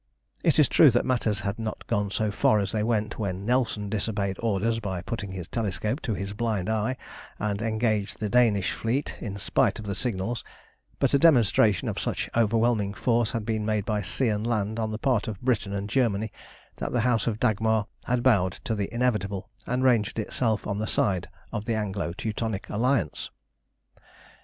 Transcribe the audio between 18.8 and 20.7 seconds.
inevitable, and ranged itself